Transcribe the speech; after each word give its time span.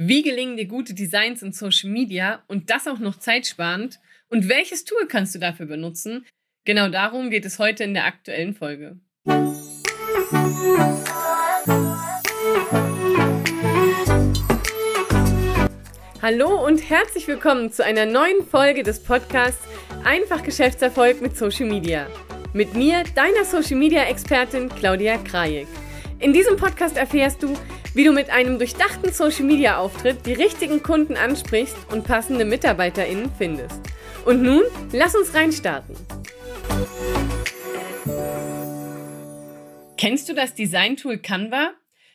Wie 0.00 0.22
gelingen 0.22 0.56
dir 0.56 0.66
gute 0.66 0.94
Designs 0.94 1.42
in 1.42 1.50
Social 1.50 1.90
Media 1.90 2.44
und 2.46 2.70
das 2.70 2.86
auch 2.86 3.00
noch 3.00 3.18
zeitsparend? 3.18 3.98
Und 4.28 4.48
welches 4.48 4.84
Tool 4.84 5.08
kannst 5.08 5.34
du 5.34 5.40
dafür 5.40 5.66
benutzen? 5.66 6.24
Genau 6.64 6.88
darum 6.88 7.30
geht 7.30 7.44
es 7.44 7.58
heute 7.58 7.82
in 7.82 7.94
der 7.94 8.04
aktuellen 8.04 8.54
Folge. 8.54 9.00
Hallo 16.22 16.64
und 16.64 16.78
herzlich 16.88 17.26
willkommen 17.26 17.72
zu 17.72 17.84
einer 17.84 18.06
neuen 18.06 18.46
Folge 18.48 18.84
des 18.84 19.02
Podcasts 19.02 19.66
Einfach 20.04 20.44
Geschäftserfolg 20.44 21.20
mit 21.20 21.36
Social 21.36 21.66
Media. 21.66 22.06
Mit 22.52 22.74
mir, 22.74 23.02
deiner 23.16 23.44
Social 23.44 23.76
Media 23.76 24.04
Expertin 24.04 24.68
Claudia 24.68 25.18
Krajek. 25.18 25.66
In 26.20 26.32
diesem 26.32 26.56
Podcast 26.56 26.96
erfährst 26.96 27.44
du, 27.44 27.54
wie 27.94 28.02
du 28.02 28.10
mit 28.12 28.28
einem 28.28 28.58
durchdachten 28.58 29.12
Social 29.12 29.44
Media 29.44 29.78
Auftritt 29.78 30.26
die 30.26 30.32
richtigen 30.32 30.82
Kunden 30.82 31.16
ansprichst 31.16 31.76
und 31.92 32.02
passende 32.02 32.44
MitarbeiterInnen 32.44 33.30
findest. 33.38 33.80
Und 34.24 34.42
nun, 34.42 34.64
lass 34.90 35.14
uns 35.14 35.32
reinstarten. 35.32 35.94
Kennst 39.96 40.28
du 40.28 40.34
das 40.34 40.54
Design-Tool 40.54 41.18
Canva? 41.18 41.74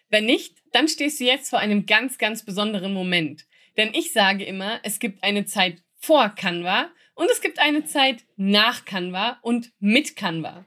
Wenn 0.10 0.26
nicht, 0.26 0.58
dann 0.74 0.90
stehst 0.90 1.22
du 1.22 1.24
jetzt 1.24 1.50
vor 1.50 1.60
einem 1.60 1.86
ganz, 1.86 2.18
ganz 2.18 2.44
besonderen 2.44 2.94
Moment. 2.94 3.46
Denn 3.78 3.92
ich 3.94 4.12
sage 4.12 4.44
immer, 4.44 4.82
es 4.84 5.00
gibt 5.00 5.24
eine 5.24 5.46
Zeit 5.46 5.82
vor 5.96 6.28
Canva 6.28 6.90
und 7.16 7.32
es 7.32 7.40
gibt 7.40 7.58
eine 7.60 7.86
Zeit 7.86 8.26
nach 8.36 8.84
Canva 8.84 9.40
und 9.42 9.72
mit 9.80 10.18
Canva. 10.18 10.66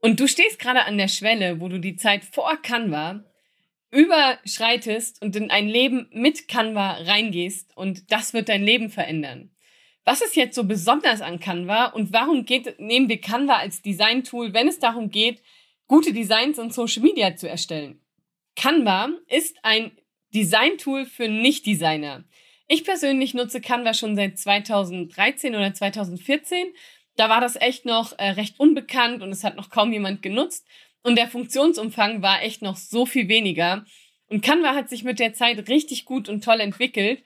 Und 0.00 0.20
du 0.20 0.28
stehst 0.28 0.58
gerade 0.58 0.84
an 0.84 0.98
der 0.98 1.08
Schwelle, 1.08 1.60
wo 1.60 1.68
du 1.68 1.80
die 1.80 1.96
Zeit 1.96 2.24
vor 2.24 2.56
Canva 2.62 3.24
überschreitest 3.90 5.22
und 5.22 5.34
in 5.34 5.50
ein 5.50 5.66
Leben 5.68 6.08
mit 6.12 6.46
Canva 6.46 6.98
reingehst 7.02 7.76
und 7.76 8.12
das 8.12 8.34
wird 8.34 8.48
dein 8.48 8.62
Leben 8.62 8.90
verändern. 8.90 9.50
Was 10.04 10.20
ist 10.22 10.36
jetzt 10.36 10.54
so 10.54 10.64
besonders 10.64 11.20
an 11.20 11.40
Canva 11.40 11.86
und 11.86 12.12
warum 12.12 12.44
geht, 12.44 12.78
nehmen 12.78 13.08
wir 13.08 13.20
Canva 13.20 13.56
als 13.56 13.82
Design-Tool, 13.82 14.54
wenn 14.54 14.68
es 14.68 14.78
darum 14.78 15.10
geht, 15.10 15.42
gute 15.86 16.12
Designs 16.12 16.58
und 16.58 16.72
Social 16.72 17.02
Media 17.02 17.36
zu 17.36 17.48
erstellen? 17.48 18.00
Canva 18.56 19.10
ist 19.28 19.56
ein 19.62 19.92
Design-Tool 20.34 21.06
für 21.06 21.28
Nicht-Designer. 21.28 22.24
Ich 22.68 22.84
persönlich 22.84 23.32
nutze 23.32 23.62
Canva 23.62 23.94
schon 23.94 24.14
seit 24.14 24.38
2013 24.38 25.54
oder 25.54 25.72
2014 25.72 26.74
da 27.18 27.28
war 27.28 27.40
das 27.40 27.56
echt 27.56 27.84
noch 27.84 28.16
äh, 28.18 28.30
recht 28.30 28.58
unbekannt 28.60 29.22
und 29.22 29.30
es 29.30 29.44
hat 29.44 29.56
noch 29.56 29.70
kaum 29.70 29.92
jemand 29.92 30.22
genutzt. 30.22 30.66
Und 31.02 31.16
der 31.16 31.28
Funktionsumfang 31.28 32.22
war 32.22 32.42
echt 32.42 32.62
noch 32.62 32.76
so 32.76 33.06
viel 33.06 33.28
weniger. 33.28 33.84
Und 34.28 34.42
Canva 34.42 34.74
hat 34.74 34.88
sich 34.88 35.04
mit 35.04 35.18
der 35.18 35.34
Zeit 35.34 35.68
richtig 35.68 36.04
gut 36.04 36.28
und 36.28 36.44
toll 36.44 36.60
entwickelt. 36.60 37.22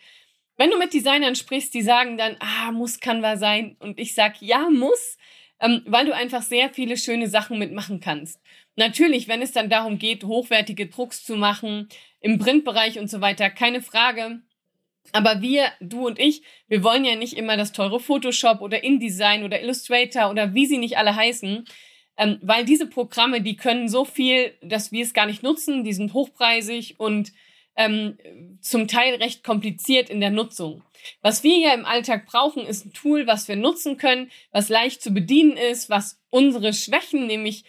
Wenn 0.56 0.70
du 0.70 0.78
mit 0.78 0.94
Designern 0.94 1.34
sprichst, 1.34 1.74
die 1.74 1.82
sagen 1.82 2.16
dann, 2.16 2.36
ah, 2.40 2.72
muss 2.72 3.00
Canva 3.00 3.36
sein. 3.36 3.76
Und 3.80 3.98
ich 3.98 4.14
sag, 4.14 4.40
ja, 4.40 4.70
muss, 4.70 5.18
ähm, 5.60 5.82
weil 5.86 6.06
du 6.06 6.14
einfach 6.14 6.42
sehr 6.42 6.70
viele 6.70 6.96
schöne 6.96 7.28
Sachen 7.28 7.58
mitmachen 7.58 8.00
kannst. 8.00 8.40
Natürlich, 8.76 9.28
wenn 9.28 9.42
es 9.42 9.52
dann 9.52 9.68
darum 9.68 9.98
geht, 9.98 10.24
hochwertige 10.24 10.86
Drucks 10.86 11.24
zu 11.24 11.36
machen, 11.36 11.88
im 12.20 12.38
Printbereich 12.38 12.98
und 12.98 13.10
so 13.10 13.20
weiter, 13.20 13.50
keine 13.50 13.82
Frage. 13.82 14.40
Aber 15.10 15.42
wir, 15.42 15.66
du 15.80 16.06
und 16.06 16.18
ich, 16.18 16.42
wir 16.68 16.82
wollen 16.84 17.04
ja 17.04 17.16
nicht 17.16 17.36
immer 17.36 17.56
das 17.56 17.72
teure 17.72 18.00
Photoshop 18.00 18.60
oder 18.60 18.84
InDesign 18.84 19.44
oder 19.44 19.60
Illustrator 19.60 20.30
oder 20.30 20.54
wie 20.54 20.66
sie 20.66 20.78
nicht 20.78 20.96
alle 20.96 21.16
heißen, 21.16 21.64
ähm, 22.16 22.38
weil 22.42 22.64
diese 22.64 22.86
Programme, 22.86 23.40
die 23.42 23.56
können 23.56 23.88
so 23.88 24.04
viel, 24.04 24.54
dass 24.62 24.92
wir 24.92 25.02
es 25.02 25.12
gar 25.12 25.26
nicht 25.26 25.42
nutzen, 25.42 25.84
die 25.84 25.92
sind 25.92 26.14
hochpreisig 26.14 26.98
und 26.98 27.32
ähm, 27.74 28.18
zum 28.60 28.86
Teil 28.86 29.14
recht 29.16 29.42
kompliziert 29.44 30.10
in 30.10 30.20
der 30.20 30.30
Nutzung. 30.30 30.82
Was 31.20 31.42
wir 31.42 31.58
ja 31.58 31.74
im 31.74 31.84
Alltag 31.84 32.26
brauchen, 32.26 32.66
ist 32.66 32.86
ein 32.86 32.92
Tool, 32.92 33.26
was 33.26 33.48
wir 33.48 33.56
nutzen 33.56 33.96
können, 33.96 34.30
was 34.50 34.68
leicht 34.68 35.02
zu 35.02 35.10
bedienen 35.10 35.56
ist, 35.56 35.90
was 35.90 36.20
unsere 36.30 36.72
Schwächen, 36.74 37.26
nämlich 37.26 37.64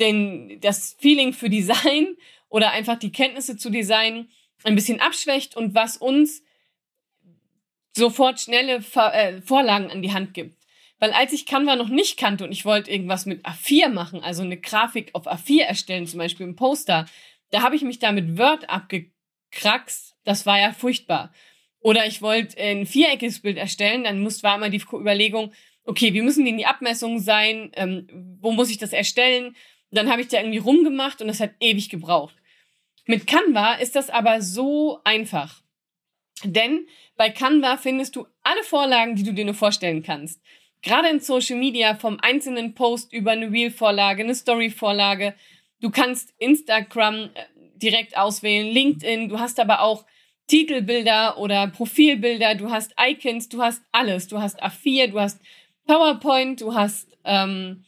den, 0.00 0.58
das 0.60 0.96
Feeling 0.98 1.32
für 1.32 1.50
Design 1.50 2.16
oder 2.48 2.70
einfach 2.70 2.98
die 2.98 3.12
Kenntnisse 3.12 3.56
zu 3.56 3.70
Design 3.70 4.28
ein 4.64 4.74
bisschen 4.74 5.00
abschwächt 5.00 5.56
und 5.56 5.74
was 5.74 5.96
uns 5.96 6.42
sofort 7.96 8.40
schnelle 8.40 8.82
Ver 8.82 9.12
äh, 9.14 9.42
Vorlagen 9.42 9.90
an 9.90 10.02
die 10.02 10.12
Hand 10.12 10.34
gibt. 10.34 10.56
Weil 10.98 11.12
als 11.12 11.32
ich 11.32 11.46
Canva 11.46 11.76
noch 11.76 11.88
nicht 11.88 12.16
kannte 12.18 12.44
und 12.44 12.52
ich 12.52 12.64
wollte 12.64 12.90
irgendwas 12.90 13.26
mit 13.26 13.44
A4 13.44 13.88
machen, 13.88 14.22
also 14.22 14.42
eine 14.42 14.56
Grafik 14.56 15.10
auf 15.14 15.26
A4 15.26 15.62
erstellen, 15.62 16.06
zum 16.06 16.18
Beispiel 16.18 16.46
ein 16.46 16.56
Poster, 16.56 17.06
da 17.50 17.62
habe 17.62 17.76
ich 17.76 17.82
mich 17.82 17.98
da 17.98 18.12
mit 18.12 18.38
Word 18.38 18.70
abgekraxt. 18.70 20.14
Das 20.24 20.46
war 20.46 20.58
ja 20.58 20.72
furchtbar. 20.72 21.32
Oder 21.80 22.06
ich 22.06 22.22
wollte 22.22 22.60
ein 22.60 22.86
viereckiges 22.86 23.40
Bild 23.40 23.58
erstellen, 23.58 24.04
dann 24.04 24.20
muss, 24.20 24.42
war 24.42 24.56
immer 24.56 24.70
die 24.70 24.82
Überlegung, 24.92 25.52
okay, 25.84 26.14
wie 26.14 26.22
müssen 26.22 26.44
die 26.44 26.50
in 26.50 26.58
die 26.58 26.66
Abmessungen 26.66 27.20
sein? 27.20 27.70
Ähm, 27.74 28.38
wo 28.40 28.52
muss 28.52 28.70
ich 28.70 28.78
das 28.78 28.92
erstellen? 28.92 29.54
Dann 29.90 30.10
habe 30.10 30.20
ich 30.20 30.28
da 30.28 30.38
irgendwie 30.38 30.58
rumgemacht 30.58 31.20
und 31.20 31.28
das 31.28 31.40
hat 31.40 31.52
ewig 31.60 31.90
gebraucht. 31.90 32.34
Mit 33.04 33.26
Canva 33.26 33.74
ist 33.74 33.94
das 33.94 34.10
aber 34.10 34.42
so 34.42 35.00
einfach. 35.04 35.62
Denn 36.44 36.86
bei 37.16 37.30
Canva 37.30 37.76
findest 37.76 38.16
du 38.16 38.26
alle 38.42 38.62
Vorlagen, 38.62 39.16
die 39.16 39.22
du 39.22 39.32
dir 39.32 39.44
nur 39.44 39.54
vorstellen 39.54 40.02
kannst. 40.02 40.40
Gerade 40.82 41.08
in 41.08 41.20
Social 41.20 41.58
Media 41.58 41.94
vom 41.94 42.18
einzelnen 42.20 42.74
Post 42.74 43.12
über 43.12 43.32
eine 43.32 43.50
Reel-Vorlage, 43.50 44.22
eine 44.22 44.34
Story-Vorlage. 44.34 45.34
Du 45.80 45.90
kannst 45.90 46.34
Instagram 46.38 47.30
äh, 47.34 47.44
direkt 47.76 48.16
auswählen, 48.16 48.68
LinkedIn, 48.68 49.28
du 49.28 49.38
hast 49.38 49.58
aber 49.58 49.80
auch 49.80 50.04
Titelbilder 50.46 51.38
oder 51.38 51.66
Profilbilder, 51.66 52.54
du 52.54 52.70
hast 52.70 52.94
Icons, 53.00 53.48
du 53.48 53.62
hast 53.62 53.82
alles. 53.92 54.28
Du 54.28 54.40
hast 54.40 54.62
A4, 54.62 55.08
du 55.08 55.20
hast 55.20 55.40
PowerPoint, 55.86 56.60
du 56.60 56.74
hast, 56.74 57.08
ähm, 57.24 57.84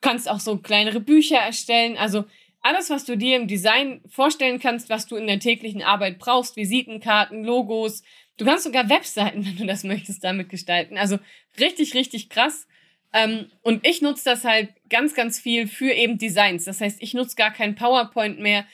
kannst 0.00 0.28
auch 0.28 0.40
so 0.40 0.58
kleinere 0.58 1.00
Bücher 1.00 1.38
erstellen. 1.38 1.96
Also 1.96 2.24
alles, 2.66 2.90
was 2.90 3.04
du 3.04 3.16
dir 3.16 3.36
im 3.36 3.46
Design 3.46 4.00
vorstellen 4.08 4.58
kannst, 4.58 4.90
was 4.90 5.06
du 5.06 5.14
in 5.14 5.28
der 5.28 5.38
täglichen 5.38 5.82
Arbeit 5.82 6.18
brauchst, 6.18 6.56
Visitenkarten, 6.56 7.44
Logos. 7.44 8.02
Du 8.38 8.44
kannst 8.44 8.64
sogar 8.64 8.88
Webseiten, 8.88 9.44
wenn 9.46 9.56
du 9.56 9.66
das 9.66 9.84
möchtest, 9.84 10.24
damit 10.24 10.48
gestalten. 10.48 10.98
Also 10.98 11.18
richtig, 11.60 11.94
richtig 11.94 12.28
krass. 12.28 12.66
Ähm, 13.12 13.46
und 13.62 13.86
ich 13.86 14.02
nutze 14.02 14.24
das 14.24 14.44
halt 14.44 14.70
ganz, 14.90 15.14
ganz 15.14 15.38
viel 15.38 15.68
für 15.68 15.92
eben 15.92 16.18
Designs. 16.18 16.64
Das 16.64 16.80
heißt, 16.80 17.00
ich 17.00 17.14
nutze 17.14 17.36
gar 17.36 17.52
kein 17.52 17.76
PowerPoint 17.76 18.40
mehr. 18.40 18.66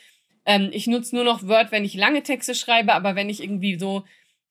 Ähm, 0.47 0.71
ich 0.73 0.87
nutze 0.87 1.15
nur 1.15 1.25
noch 1.25 1.47
Word, 1.47 1.71
wenn 1.71 1.85
ich 1.85 1.95
lange 1.95 2.23
Texte 2.23 2.55
schreibe, 2.55 2.95
aber 2.95 3.15
wenn 3.15 3.29
ich 3.29 3.43
irgendwie 3.43 3.79
so 3.79 4.05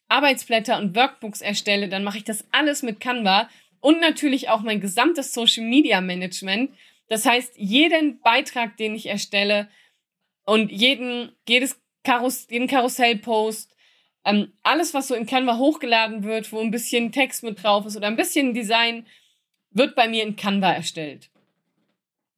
Arbeitsblätter 0.08 0.78
und 0.78 0.96
Workbooks 0.96 1.42
erstelle, 1.42 1.90
dann 1.90 2.04
mache 2.04 2.20
ich 2.20 2.24
das 2.24 2.46
alles 2.52 2.84
mit 2.84 3.00
Canva 3.00 3.50
und 3.80 4.02
natürlich 4.02 4.50
auch 4.50 4.62
mein 4.62 4.82
gesamtes 4.82 5.34
Social 5.34 5.66
Media 5.66 6.00
Management 6.00 6.70
das 7.12 7.26
heißt, 7.26 7.58
jeden 7.58 8.22
Beitrag, 8.22 8.78
den 8.78 8.96
ich 8.96 9.08
erstelle 9.08 9.68
und 10.46 10.72
jeden, 10.72 11.36
jedes 11.46 11.78
Karus 12.06 12.48
jeden 12.50 12.70
Karussellpost, 12.70 13.76
ähm, 14.24 14.54
alles, 14.64 14.94
was 14.94 15.10
so 15.10 15.16
in 15.16 15.26
Canva 15.26 15.58
hochgeladen 15.58 16.24
wird, 16.24 16.54
wo 16.54 16.62
ein 16.62 16.72
bisschen 16.72 17.12
Text 17.12 17.44
mit 17.44 17.62
drauf 17.62 17.86
ist 17.86 17.98
oder 17.98 18.08
ein 18.08 18.16
bisschen 18.16 18.54
Design, 18.54 19.06
wird 19.72 19.94
bei 19.94 20.08
mir 20.08 20.24
in 20.24 20.38
Canva 20.38 20.72
erstellt. 20.72 21.30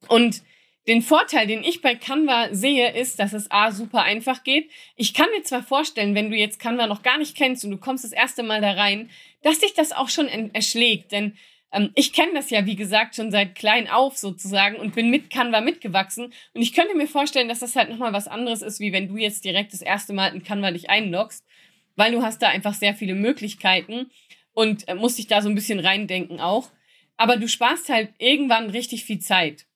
Und 0.08 0.42
den 0.88 1.02
Vorteil, 1.02 1.46
den 1.46 1.62
ich 1.62 1.80
bei 1.80 1.94
Canva 1.94 2.48
sehe, 2.50 2.94
ist, 2.94 3.20
dass 3.20 3.32
es 3.32 3.52
A 3.52 3.70
super 3.70 4.02
einfach 4.02 4.42
geht. 4.42 4.68
Ich 4.96 5.14
kann 5.14 5.30
mir 5.30 5.44
zwar 5.44 5.62
vorstellen, 5.62 6.16
wenn 6.16 6.32
du 6.32 6.36
jetzt 6.36 6.58
Canva 6.58 6.88
noch 6.88 7.04
gar 7.04 7.18
nicht 7.18 7.36
kennst 7.36 7.64
und 7.64 7.70
du 7.70 7.78
kommst 7.78 8.02
das 8.02 8.10
erste 8.10 8.42
Mal 8.42 8.60
da 8.60 8.72
rein, 8.72 9.08
dass 9.42 9.60
dich 9.60 9.74
das 9.74 9.92
auch 9.92 10.08
schon 10.08 10.26
erschlägt. 10.52 11.12
Denn 11.12 11.38
ähm, 11.74 11.90
ich 11.94 12.12
kenne 12.12 12.32
das 12.34 12.50
ja, 12.50 12.64
wie 12.66 12.76
gesagt, 12.76 13.16
schon 13.16 13.30
seit 13.30 13.54
klein 13.54 13.88
auf 13.88 14.16
sozusagen 14.16 14.76
und 14.76 14.94
bin 14.94 15.10
mit 15.10 15.28
Canva 15.28 15.60
mitgewachsen. 15.60 16.32
Und 16.54 16.62
ich 16.62 16.72
könnte 16.72 16.96
mir 16.96 17.08
vorstellen, 17.08 17.48
dass 17.48 17.58
das 17.58 17.76
halt 17.76 17.90
nochmal 17.90 18.12
was 18.12 18.28
anderes 18.28 18.62
ist, 18.62 18.80
wie 18.80 18.92
wenn 18.92 19.08
du 19.08 19.16
jetzt 19.16 19.44
direkt 19.44 19.72
das 19.72 19.82
erste 19.82 20.12
Mal 20.12 20.34
in 20.34 20.44
Canva 20.44 20.70
dich 20.70 20.88
einloggst, 20.88 21.44
weil 21.96 22.12
du 22.12 22.22
hast 22.22 22.40
da 22.40 22.48
einfach 22.48 22.74
sehr 22.74 22.94
viele 22.94 23.14
Möglichkeiten 23.14 24.10
und 24.52 24.88
äh, 24.88 24.94
musst 24.94 25.18
dich 25.18 25.26
da 25.26 25.42
so 25.42 25.48
ein 25.48 25.54
bisschen 25.54 25.80
reindenken 25.80 26.40
auch. 26.40 26.70
Aber 27.16 27.36
du 27.36 27.48
sparst 27.48 27.88
halt 27.88 28.10
irgendwann 28.18 28.70
richtig 28.70 29.04
viel 29.04 29.18
Zeit. 29.18 29.66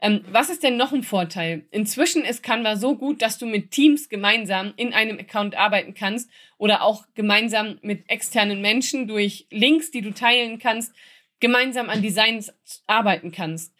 Ähm, 0.00 0.22
was 0.30 0.50
ist 0.50 0.62
denn 0.62 0.76
noch 0.76 0.92
ein 0.92 1.02
Vorteil? 1.02 1.66
Inzwischen 1.70 2.22
ist 2.22 2.42
Canva 2.42 2.76
so 2.76 2.96
gut, 2.96 3.22
dass 3.22 3.38
du 3.38 3.46
mit 3.46 3.70
Teams 3.70 4.10
gemeinsam 4.10 4.74
in 4.76 4.92
einem 4.92 5.18
Account 5.18 5.56
arbeiten 5.56 5.94
kannst 5.94 6.30
oder 6.58 6.82
auch 6.82 7.06
gemeinsam 7.14 7.78
mit 7.80 8.08
externen 8.10 8.60
Menschen 8.60 9.08
durch 9.08 9.46
Links, 9.50 9.90
die 9.90 10.02
du 10.02 10.12
teilen 10.12 10.58
kannst, 10.58 10.92
gemeinsam 11.40 11.90
an 11.90 12.02
Designs 12.02 12.52
arbeiten 12.86 13.32
kannst. 13.32 13.72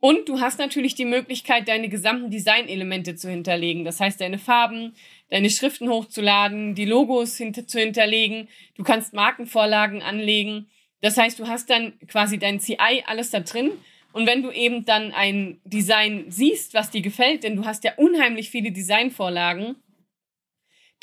Und 0.00 0.28
du 0.28 0.40
hast 0.40 0.58
natürlich 0.58 0.94
die 0.94 1.06
Möglichkeit, 1.06 1.66
deine 1.66 1.88
gesamten 1.88 2.30
Designelemente 2.30 3.16
zu 3.16 3.30
hinterlegen. 3.30 3.86
Das 3.86 4.00
heißt, 4.00 4.20
deine 4.20 4.38
Farben, 4.38 4.94
deine 5.30 5.48
Schriften 5.48 5.88
hochzuladen, 5.88 6.74
die 6.74 6.84
Logos 6.84 7.38
hinter 7.38 7.66
zu 7.66 7.80
hinterlegen. 7.80 8.48
Du 8.76 8.82
kannst 8.82 9.14
Markenvorlagen 9.14 10.02
anlegen. 10.02 10.68
Das 11.00 11.16
heißt, 11.16 11.38
du 11.38 11.48
hast 11.48 11.70
dann 11.70 11.98
quasi 12.06 12.38
dein 12.38 12.60
CI 12.60 13.02
alles 13.06 13.30
da 13.30 13.40
drin. 13.40 13.70
Und 14.12 14.26
wenn 14.26 14.42
du 14.42 14.50
eben 14.50 14.84
dann 14.84 15.10
ein 15.12 15.58
Design 15.64 16.26
siehst, 16.28 16.74
was 16.74 16.90
dir 16.90 17.00
gefällt, 17.00 17.42
denn 17.42 17.56
du 17.56 17.64
hast 17.64 17.82
ja 17.84 17.94
unheimlich 17.96 18.50
viele 18.50 18.72
Designvorlagen, 18.72 19.76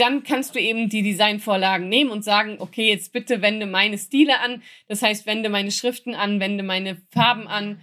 dann 0.01 0.23
kannst 0.23 0.55
du 0.55 0.59
eben 0.59 0.89
die 0.89 1.03
Designvorlagen 1.03 1.87
nehmen 1.87 2.09
und 2.09 2.23
sagen, 2.23 2.55
okay, 2.59 2.89
jetzt 2.89 3.13
bitte 3.13 3.41
wende 3.41 3.67
meine 3.67 3.97
Stile 3.97 4.39
an. 4.39 4.63
Das 4.87 5.03
heißt, 5.03 5.27
wende 5.27 5.49
meine 5.49 5.71
Schriften 5.71 6.15
an, 6.15 6.39
wende 6.39 6.63
meine 6.63 6.97
Farben 7.11 7.47
an 7.47 7.79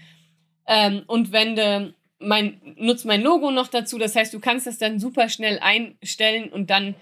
ähm, 0.67 1.05
und 1.07 1.31
wende 1.31 1.95
mein, 2.19 2.61
nutze 2.77 3.07
mein 3.07 3.23
Logo 3.23 3.53
noch 3.53 3.69
dazu. 3.69 3.99
Das 3.99 4.17
heißt, 4.17 4.35
du 4.35 4.41
kannst 4.41 4.67
das 4.67 4.79
dann 4.79 4.99
super 4.99 5.29
schnell 5.29 5.61
einstellen 5.61 6.49
und 6.51 6.71
dann 6.71 6.97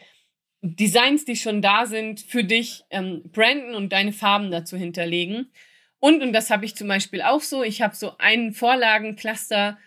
Designs, 0.60 1.24
die 1.24 1.36
schon 1.36 1.62
da 1.62 1.86
sind, 1.86 2.20
für 2.20 2.44
dich 2.44 2.84
ähm, 2.90 3.22
branden 3.32 3.74
und 3.74 3.92
deine 3.92 4.12
Farben 4.12 4.50
dazu 4.50 4.76
hinterlegen. 4.76 5.50
Und, 5.98 6.22
und 6.22 6.32
das 6.34 6.50
habe 6.50 6.66
ich 6.66 6.76
zum 6.76 6.88
Beispiel 6.88 7.22
auch 7.22 7.40
so, 7.40 7.62
ich 7.62 7.80
habe 7.80 7.96
so 7.96 8.18
einen 8.18 8.52
Vorlagencluster, 8.52 9.78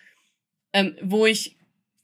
ähm, 0.73 0.95
wo 1.01 1.27
ich 1.27 1.58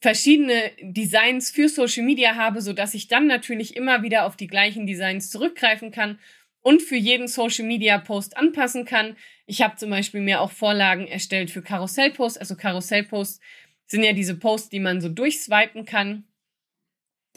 verschiedene 0.05 0.71
Designs 0.83 1.49
für 1.49 1.67
Social 1.67 2.03
Media 2.03 2.35
habe, 2.35 2.61
so 2.61 2.73
dass 2.73 2.93
ich 2.93 3.07
dann 3.07 3.25
natürlich 3.25 3.75
immer 3.75 4.03
wieder 4.03 4.27
auf 4.27 4.35
die 4.35 4.45
gleichen 4.45 4.85
Designs 4.85 5.31
zurückgreifen 5.31 5.89
kann 5.89 6.19
und 6.61 6.83
für 6.83 6.95
jeden 6.95 7.27
Social 7.27 7.65
Media 7.65 7.97
Post 7.97 8.37
anpassen 8.37 8.85
kann. 8.85 9.15
Ich 9.47 9.63
habe 9.63 9.77
zum 9.77 9.89
Beispiel 9.89 10.21
mir 10.21 10.41
auch 10.41 10.51
Vorlagen 10.51 11.07
erstellt 11.07 11.49
für 11.49 11.63
Karussellposts. 11.63 12.37
Also 12.37 12.55
Karussellposts 12.55 13.41
sind 13.87 14.03
ja 14.03 14.13
diese 14.13 14.35
Posts, 14.35 14.69
die 14.69 14.79
man 14.79 15.01
so 15.01 15.09
durchswipen 15.09 15.85
kann. 15.85 16.25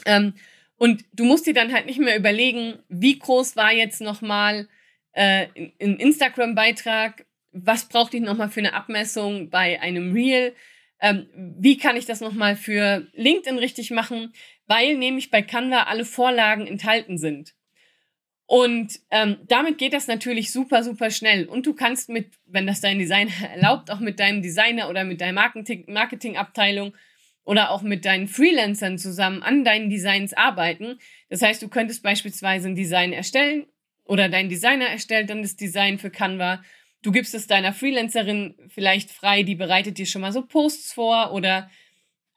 Ähm, 0.05 0.35
und 0.77 1.07
du 1.15 1.25
musst 1.25 1.47
dir 1.47 1.55
dann 1.55 1.73
halt 1.73 1.87
nicht 1.87 1.99
mehr 1.99 2.19
überlegen, 2.19 2.81
wie 2.91 3.19
groß 3.19 3.57
war 3.57 3.73
jetzt 3.73 4.03
nochmal 4.03 4.69
äh, 5.13 5.47
ein 5.81 5.97
Instagram-Beitrag, 5.97 7.25
was 7.53 7.89
brauchte 7.89 8.19
ich 8.19 8.23
nochmal 8.23 8.51
für 8.51 8.61
eine 8.61 8.75
Abmessung 8.75 9.49
bei 9.49 9.81
einem 9.81 10.13
Reel, 10.13 10.55
ähm, 11.01 11.29
wie 11.35 11.79
kann 11.79 11.97
ich 11.97 12.07
das 12.07 12.21
nochmal 12.21 12.57
für 12.57 13.07
LinkedIn 13.15 13.59
richtig 13.59 13.91
machen, 13.91 14.33
weil 14.67 14.97
nämlich 14.97 15.31
bei 15.31 15.43
Canva 15.43 15.85
alle 15.85 16.05
Vorlagen 16.05 16.67
enthalten 16.67 17.19
sind. 17.19 17.55
Und 18.47 18.99
ähm, 19.11 19.37
damit 19.47 19.77
geht 19.77 19.93
das 19.93 20.07
natürlich 20.07 20.53
super, 20.53 20.83
super 20.83 21.11
schnell. 21.11 21.45
Und 21.45 21.67
du 21.67 21.75
kannst 21.75 22.09
mit, 22.09 22.31
wenn 22.47 22.67
das 22.67 22.81
dein 22.81 22.99
Designer 22.99 23.31
erlaubt, 23.55 23.91
auch 23.91 24.01
mit 24.01 24.19
deinem 24.19 24.41
Designer 24.41 24.89
oder 24.89 25.05
mit 25.05 25.21
deiner 25.21 25.35
Marketing 25.35 25.85
Marketingabteilung 25.87 26.95
oder 27.45 27.71
auch 27.71 27.83
mit 27.83 28.05
deinen 28.05 28.27
Freelancern 28.27 28.99
zusammen 28.99 29.43
an 29.43 29.65
deinen 29.65 29.91
Designs 29.91 30.33
arbeiten. 30.33 30.99
Das 31.29 31.43
heißt, 31.43 31.63
du 31.63 31.69
könntest 31.69 32.03
beispielsweise 32.03 32.69
ein 32.69 32.75
Design 32.75 33.13
erstellen 33.13 33.67
oder 34.05 34.31
dein 34.31 34.49
Designer 34.49 34.87
erstellt 34.87 35.29
dann 35.29 35.43
das 35.43 35.57
Design 35.57 35.99
für 35.99 36.11
Canva 36.11 36.63
Du 37.03 37.13
gibst 37.13 37.35
es 37.35 37.47
deiner 37.47 37.73
Freelancerin 37.73 38.57
vielleicht 38.69 39.11
frei, 39.11 39.43
die 39.45 39.55
bereitet 39.55 39.99
dir 39.99 40.07
schon 40.07 40.23
mal 40.23 40.33
so 40.33 40.45
Posts 40.45 40.93
vor 40.93 41.33
oder 41.33 41.71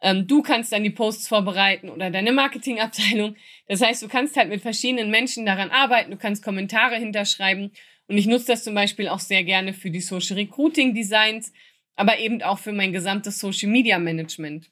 ähm, 0.01 0.27
du 0.27 0.41
kannst 0.41 0.71
dann 0.71 0.83
die 0.83 0.89
Posts 0.91 1.27
vorbereiten 1.27 1.89
oder 1.89 2.09
deine 2.09 2.31
Marketingabteilung. 2.31 3.35
Das 3.67 3.81
heißt, 3.81 4.01
du 4.03 4.07
kannst 4.07 4.35
halt 4.35 4.49
mit 4.49 4.61
verschiedenen 4.61 5.09
Menschen 5.09 5.45
daran 5.45 5.71
arbeiten, 5.71 6.11
du 6.11 6.17
kannst 6.17 6.43
Kommentare 6.43 6.97
hinterschreiben 6.97 7.71
und 8.07 8.17
ich 8.17 8.27
nutze 8.27 8.47
das 8.47 8.63
zum 8.63 8.75
Beispiel 8.75 9.07
auch 9.07 9.19
sehr 9.19 9.43
gerne 9.43 9.73
für 9.73 9.89
die 9.89 10.01
Social 10.01 10.35
Recruiting 10.35 10.93
Designs, 10.93 11.53
aber 11.95 12.19
eben 12.19 12.41
auch 12.41 12.59
für 12.59 12.73
mein 12.73 12.91
gesamtes 12.91 13.39
Social 13.39 13.69
Media 13.69 13.99
Management. 13.99 14.69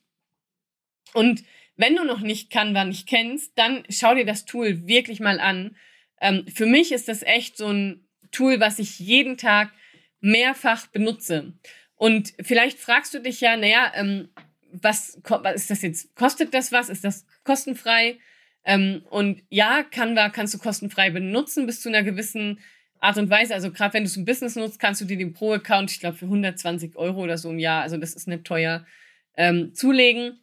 Und 1.13 1.43
wenn 1.77 1.95
du 1.95 2.03
noch 2.03 2.19
nicht 2.19 2.51
Canva 2.51 2.83
nicht 2.83 3.07
kennst, 3.07 3.57
dann 3.57 3.83
schau 3.89 4.13
dir 4.13 4.25
das 4.25 4.45
Tool 4.45 4.87
wirklich 4.87 5.19
mal 5.19 5.39
an. 5.39 5.77
Ähm, 6.21 6.45
für 6.53 6.65
mich 6.65 6.91
ist 6.91 7.07
das 7.07 7.23
echt 7.23 7.55
so 7.55 7.67
ein 7.67 8.07
Tool, 8.31 8.59
was 8.59 8.79
ich 8.79 8.99
jeden 8.99 9.37
Tag 9.37 9.71
mehrfach 10.21 10.87
benutze. 10.87 11.53
Und 11.95 12.33
vielleicht 12.41 12.79
fragst 12.79 13.13
du 13.13 13.19
dich 13.19 13.41
ja, 13.41 13.57
naja, 13.57 13.91
ähm, 13.95 14.29
was, 14.71 15.19
was 15.23 15.55
ist 15.55 15.69
das 15.69 15.81
jetzt? 15.81 16.15
Kostet 16.15 16.53
das 16.53 16.71
was? 16.71 16.89
Ist 16.89 17.03
das 17.03 17.25
kostenfrei? 17.43 18.19
Ähm, 18.63 19.03
und 19.09 19.41
ja, 19.49 19.83
Canva 19.83 20.29
kannst 20.29 20.53
du 20.53 20.59
kostenfrei 20.59 21.09
benutzen 21.09 21.65
bis 21.65 21.81
zu 21.81 21.89
einer 21.89 22.03
gewissen 22.03 22.59
Art 22.99 23.17
und 23.17 23.29
Weise. 23.29 23.53
Also 23.53 23.71
gerade 23.71 23.93
wenn 23.93 24.03
du 24.03 24.07
es 24.09 24.17
im 24.17 24.25
Business 24.25 24.55
nutzt, 24.55 24.79
kannst 24.79 25.01
du 25.01 25.05
dir 25.05 25.17
den 25.17 25.33
Pro-Account, 25.33 25.91
ich 25.91 25.99
glaube, 25.99 26.17
für 26.17 26.25
120 26.25 26.95
Euro 26.95 27.23
oder 27.23 27.37
so 27.37 27.49
im 27.49 27.59
Jahr, 27.59 27.81
also 27.81 27.97
das 27.97 28.13
ist 28.13 28.27
nicht 28.27 28.43
teuer, 28.43 28.85
ähm, 29.37 29.73
zulegen. 29.73 30.39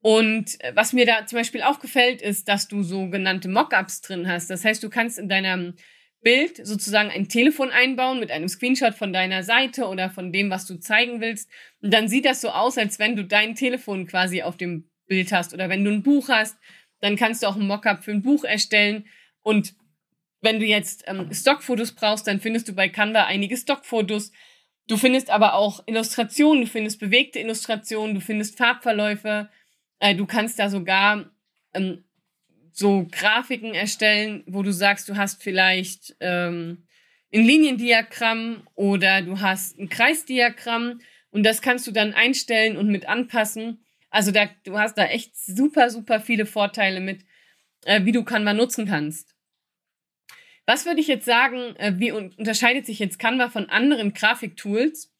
Und 0.00 0.60
äh, 0.62 0.72
was 0.74 0.92
mir 0.92 1.04
da 1.04 1.26
zum 1.26 1.38
Beispiel 1.38 1.62
auch 1.62 1.80
gefällt, 1.80 2.22
ist, 2.22 2.48
dass 2.48 2.68
du 2.68 2.82
sogenannte 2.82 3.48
Mockups 3.48 4.02
drin 4.02 4.28
hast. 4.28 4.50
Das 4.50 4.64
heißt, 4.64 4.82
du 4.82 4.88
kannst 4.88 5.18
in 5.18 5.28
deinem 5.28 5.74
Bild 6.22 6.66
sozusagen 6.66 7.10
ein 7.10 7.28
Telefon 7.28 7.70
einbauen 7.70 8.18
mit 8.18 8.30
einem 8.30 8.48
Screenshot 8.48 8.94
von 8.94 9.12
deiner 9.12 9.42
Seite 9.42 9.86
oder 9.86 10.10
von 10.10 10.32
dem, 10.32 10.50
was 10.50 10.66
du 10.66 10.80
zeigen 10.80 11.20
willst. 11.20 11.48
Und 11.82 11.92
dann 11.92 12.08
sieht 12.08 12.24
das 12.24 12.40
so 12.40 12.48
aus, 12.48 12.78
als 12.78 12.98
wenn 12.98 13.16
du 13.16 13.24
dein 13.24 13.54
Telefon 13.54 14.06
quasi 14.06 14.42
auf 14.42 14.56
dem 14.56 14.90
Bild 15.06 15.32
hast. 15.32 15.54
Oder 15.54 15.68
wenn 15.68 15.84
du 15.84 15.90
ein 15.90 16.02
Buch 16.02 16.28
hast, 16.28 16.56
dann 17.00 17.16
kannst 17.16 17.42
du 17.42 17.46
auch 17.46 17.56
ein 17.56 17.66
Mockup 17.66 18.02
für 18.02 18.10
ein 18.10 18.22
Buch 18.22 18.44
erstellen. 18.44 19.06
Und 19.42 19.74
wenn 20.40 20.58
du 20.60 20.66
jetzt 20.66 21.04
ähm, 21.06 21.32
Stockfotos 21.32 21.92
brauchst, 21.92 22.26
dann 22.26 22.40
findest 22.40 22.68
du 22.68 22.72
bei 22.72 22.88
Canva 22.88 23.24
einige 23.24 23.56
Stockfotos. 23.56 24.32
Du 24.88 24.96
findest 24.96 25.30
aber 25.30 25.54
auch 25.54 25.82
Illustrationen, 25.86 26.62
du 26.62 26.68
findest 26.68 27.00
bewegte 27.00 27.38
Illustrationen, 27.40 28.14
du 28.14 28.20
findest 28.20 28.56
Farbverläufe. 28.56 29.48
Äh, 29.98 30.14
du 30.14 30.26
kannst 30.26 30.58
da 30.58 30.70
sogar 30.70 31.30
ähm, 31.74 32.04
so 32.78 33.06
Grafiken 33.10 33.74
erstellen, 33.74 34.44
wo 34.46 34.62
du 34.62 34.70
sagst, 34.70 35.08
du 35.08 35.16
hast 35.16 35.42
vielleicht 35.42 36.14
ähm, 36.20 36.86
ein 37.32 37.42
Liniendiagramm 37.42 38.66
oder 38.74 39.22
du 39.22 39.40
hast 39.40 39.78
ein 39.78 39.88
Kreisdiagramm 39.88 41.00
und 41.30 41.42
das 41.42 41.62
kannst 41.62 41.86
du 41.86 41.90
dann 41.90 42.12
einstellen 42.12 42.76
und 42.76 42.88
mit 42.88 43.08
anpassen. 43.08 43.82
Also 44.10 44.30
da, 44.30 44.50
du 44.64 44.78
hast 44.78 44.98
da 44.98 45.06
echt 45.06 45.34
super, 45.36 45.88
super 45.88 46.20
viele 46.20 46.44
Vorteile 46.44 47.00
mit, 47.00 47.24
äh, 47.86 48.04
wie 48.04 48.12
du 48.12 48.24
Canva 48.24 48.52
nutzen 48.52 48.86
kannst. 48.86 49.34
Was 50.66 50.84
würde 50.84 51.00
ich 51.00 51.06
jetzt 51.06 51.24
sagen, 51.24 51.76
äh, 51.76 51.94
wie 51.96 52.12
unterscheidet 52.12 52.84
sich 52.84 52.98
jetzt 52.98 53.18
Canva 53.18 53.48
von 53.48 53.70
anderen 53.70 54.12
Grafiktools? 54.12 55.14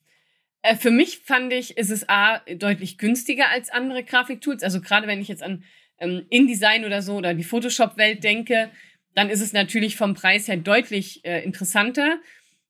Äh, 0.61 0.77
für 0.77 0.91
mich 0.91 1.21
fand 1.21 1.55
ich, 1.55 1.79
ist 1.79 1.91
es 1.91 2.07
A, 2.07 2.41
deutlich 2.55 2.99
günstiger 2.99 3.49
als 3.49 3.71
andere 3.71 4.05
Grafiktools. 4.05 4.63
Also 4.63 4.83
gerade 4.83 5.07
wenn 5.07 5.23
ich 5.23 5.29
jetzt 5.29 5.43
an 5.43 5.65
ähm, 5.99 6.27
InDesign 6.31 6.85
oder 6.85 7.03
so 7.03 7.17
oder 7.17 7.35
die 7.35 7.45
Photoshop-Welt 7.45 8.23
denke, 8.25 8.71
dann 9.15 9.31
ist 9.31 9.41
es 9.41 9.53
natürlich 9.53 9.97
vom 9.97 10.15
Preis 10.15 10.47
her 10.47 10.57
deutlich 10.57 11.25
äh, 11.25 11.43
interessanter. 11.43 12.19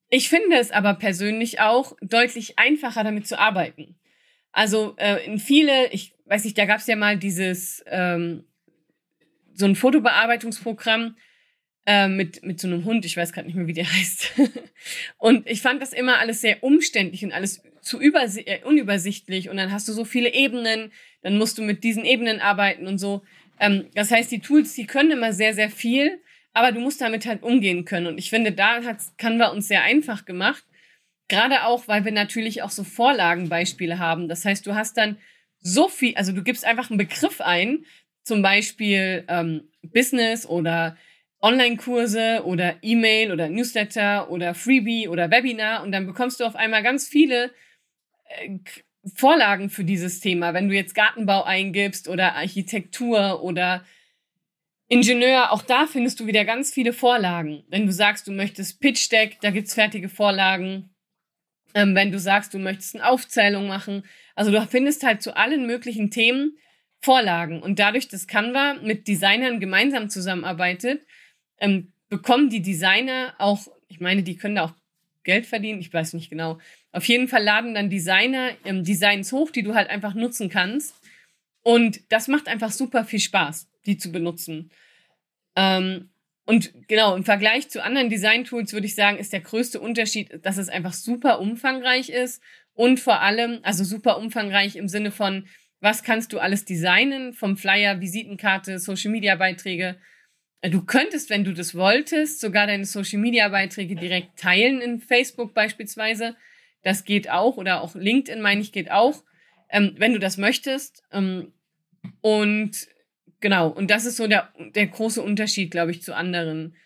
Ich 0.08 0.28
finde 0.28 0.56
es 0.56 0.70
aber 0.70 0.94
persönlich 0.94 1.61
auch 1.61 1.96
deutlich 2.00 2.58
einfacher, 2.58 3.02
damit 3.02 3.26
zu 3.26 3.38
arbeiten. 3.38 3.96
Also 4.52 4.94
äh, 4.96 5.25
in 5.26 5.38
viele, 5.38 5.93
ich 5.93 6.14
weiß 6.26 6.44
nicht, 6.44 6.56
da 6.56 6.64
gab 6.64 6.78
es 6.78 6.87
ja 6.87 6.96
mal 6.96 7.19
dieses 7.19 7.84
ähm, 7.88 8.44
so 9.55 9.67
ein 9.67 9.75
Fotobearbeitungsprogramm 9.75 11.17
äh, 11.84 12.08
mit 12.08 12.44
mit 12.44 12.61
so 12.61 12.69
einem 12.69 12.84
Hund, 12.84 13.05
ich 13.05 13.17
weiß 13.17 13.32
gerade 13.32 13.48
nicht 13.48 13.56
mehr, 13.56 13.67
wie 13.67 13.72
der 13.72 13.93
heißt. 13.93 14.32
und 15.19 15.46
ich 15.48 15.62
fand 15.62 15.82
das 15.82 15.93
immer 15.93 16.19
alles 16.19 16.41
sehr 16.41 16.62
umständlich 16.62 17.24
und 17.24 17.32
alles 17.32 17.62
zu 17.82 18.01
äh, 18.01 18.62
unübersichtlich 18.65 19.48
und 19.48 19.56
dann 19.56 19.72
hast 19.72 19.89
du 19.89 19.93
so 19.93 20.05
viele 20.05 20.32
Ebenen, 20.32 20.93
dann 21.27 21.39
musst 21.39 21.59
du 21.59 21.63
mit 21.63 21.83
diesen 21.83 22.05
Ebenen 22.05 22.41
arbeiten 22.41 22.87
und 22.87 22.99
so. 22.99 23.25
Ähm, 23.59 23.87
das 23.95 24.13
heißt, 24.13 24.31
die 24.31 24.39
Tools, 24.39 24.75
die 24.75 24.87
können 24.87 25.11
immer 25.11 25.33
sehr, 25.33 25.55
sehr 25.55 25.71
viel, 25.71 26.21
aber 26.53 26.71
du 26.71 26.79
musst 26.79 27.01
damit 27.01 27.27
halt 27.27 27.43
umgehen 27.43 27.85
können. 27.85 28.06
Und 28.06 28.19
ich 28.19 28.31
finde, 28.31 28.53
da 28.53 28.85
hat 28.85 28.99
Canva 29.19 29.49
uns 29.49 29.67
sehr 29.67 29.83
einfach 29.83 30.25
gemacht. 30.25 30.63
Gerade 31.27 31.65
auch, 31.65 31.89
weil 31.89 32.05
wir 32.05 32.13
natürlich 32.13 32.63
auch 32.63 32.71
so 32.71 32.85
Vorlagenbeispiele 32.85 33.99
haben. 33.99 34.29
Das 34.29 34.45
heißt, 34.45 34.65
du 34.65 34.77
hast 34.77 34.97
dann 34.97 35.17
so 35.59 35.89
viel, 35.89 36.15
also 36.15 36.31
du 36.31 36.45
gibst 36.45 36.65
einfach 36.65 36.91
einen 36.91 36.99
Begriff 36.99 37.41
ein, 37.41 37.85
zum 38.23 38.41
Beispiel 38.41 39.25
ähm, 39.27 39.63
Business 39.83 40.47
oder 40.47 40.97
Online-Kurse 41.43 42.43
oder 42.45 42.77
E-Mail 42.83 43.33
oder 43.33 43.49
Newsletter 43.49 44.31
oder 44.31 44.55
Freebie 44.55 45.09
oder 45.09 45.29
Webinar 45.33 45.83
und 45.83 45.91
dann 45.91 46.06
bekommst 46.06 46.39
du 46.39 46.45
auf 46.45 46.55
einmal 46.55 46.85
ganz 46.85 47.09
viele 47.09 47.51
äh, 48.29 48.59
Vorlagen 49.15 49.70
für 49.70 49.84
dieses 49.84 50.20
Thema. 50.20 50.55
Wenn 50.55 50.69
du 50.69 50.75
jetzt 50.75 50.94
Gartenbau 50.94 51.44
eingibst 51.44 52.08
oder 52.08 52.34
Architektur 52.34 53.43
oder 53.43 53.84
Ingenieur, 54.89 55.53
auch 55.53 55.63
da 55.63 55.86
findest 55.86 56.20
du 56.20 56.27
wieder 56.27 56.44
ganz 56.44 56.72
viele 56.72 56.93
Vorlagen. 56.93 57.65
Wenn 57.69 57.86
du 57.86 57.93
sagst, 57.93 58.27
du 58.27 58.32
möchtest 58.32 58.81
Pitch 58.81 59.10
Deck, 59.10 59.39
da 59.41 59.51
gibt's 59.51 59.75
fertige 59.75 60.08
Vorlagen. 60.08 60.91
Ähm, 61.75 61.94
wenn 61.94 62.13
du 62.13 62.19
sagst, 62.19 62.55
du 62.55 62.58
möchtest 62.58 62.94
eine 62.94 63.06
Aufzählung 63.06 63.67
machen. 63.67 64.05
Also 64.34 64.51
du 64.51 64.67
findest 64.67 65.03
halt 65.03 65.22
zu 65.22 65.36
allen 65.36 65.67
möglichen 65.67 66.10
Themen 66.10 66.56
Vorlagen. 67.01 67.63
Und 67.63 67.79
dadurch, 67.79 68.08
dass 68.08 68.27
Canva 68.27 68.75
mit 68.75 69.08
Designern 69.08 69.60
gemeinsam 69.60 70.08
zusammenarbeitet, 70.08 71.03
ähm, 71.58 71.93
bekommen 72.08 72.48
die 72.48 72.63
Designer 72.63 73.34
auch, 73.39 73.67
ich 73.89 74.01
meine, 74.01 74.22
die 74.22 74.36
können 74.36 74.56
da 74.56 74.65
auch 74.65 74.75
Geld 75.25 75.46
verdienen, 75.46 75.81
ich 75.81 75.93
weiß 75.93 76.13
nicht 76.15 76.31
genau, 76.31 76.58
auf 76.96 77.05
jeden 77.05 77.29
Fall 77.29 77.44
laden 77.44 77.74
dann 77.74 77.91
Designer 77.91 78.53
ähm, 78.65 78.82
Designs 78.82 79.31
hoch, 79.31 79.50
die 79.50 79.62
du 79.62 79.74
halt 79.74 79.91
einfach 79.91 80.15
nutzen 80.15 80.48
kannst. 80.48 80.94
Und 81.62 82.00
das 82.10 82.26
macht 82.26 82.48
einfach 82.48 82.70
super 82.70 83.05
viel 83.05 83.20
Spaß, 83.20 83.69
die 83.84 83.98
zu 83.98 84.10
benutzen. 84.10 84.70
Ähm, 85.56 86.08
und 86.46 86.72
genau, 86.88 87.15
im 87.15 87.24
Vergleich 87.24 87.69
zu 87.69 87.82
anderen 87.82 88.08
Design-Tools 88.08 88.72
würde 88.72 88.86
ich 88.86 88.94
sagen, 88.94 89.19
ist 89.19 89.32
der 89.32 89.41
größte 89.41 89.81
Unterschied, 89.81 90.41
dass 90.43 90.56
es 90.56 90.69
einfach 90.69 90.94
super 90.94 91.41
umfangreich 91.41 92.08
ist 92.08 92.41
und 92.72 92.98
vor 92.98 93.20
allem, 93.20 93.58
also 93.62 93.84
super 93.84 94.17
umfangreich 94.19 94.76
im 94.76 94.88
Sinne 94.88 95.10
von, 95.10 95.48
was 95.81 96.03
kannst 96.03 96.32
du 96.32 96.38
alles 96.38 96.65
designen, 96.65 97.34
vom 97.34 97.56
Flyer, 97.56 98.00
Visitenkarte, 98.00 98.79
Social-Media-Beiträge. 98.79 99.98
Äh, 100.62 100.70
du 100.70 100.82
könntest, 100.84 101.29
wenn 101.29 101.44
du 101.44 101.53
das 101.53 101.74
wolltest, 101.74 102.41
sogar 102.41 102.67
deine 102.67 102.86
Social-Media-Beiträge 102.86 103.96
direkt 103.96 104.38
teilen 104.38 104.81
in 104.81 105.00
Facebook 105.00 105.53
beispielsweise. 105.53 106.36
Das 106.86 107.05
geht 107.05 107.28
auch 107.28 107.56
oder 107.56 107.81
auch 107.81 107.96
LinkedIn, 107.96 108.40
meine 108.40 108.60
ich, 108.60 108.70
geht 108.70 108.93
auch, 108.93 109.24
ähm, 109.70 109.96
wenn 109.98 110.12
du 110.12 110.20
das 110.20 110.36
möchtest. 110.36 111.02
Ähm, 111.10 111.52
und 112.20 112.76
genau, 113.40 113.66
und 113.70 113.90
das 113.90 114.05
ist 114.05 114.16
so 114.16 114.28
der, 114.28 114.52
der 114.72 114.86
große 114.86 115.20
Unterschied, 115.20 115.72
glaube 115.72 115.90
ich, 115.90 116.02
zu 116.02 116.14
anderen 116.14 116.76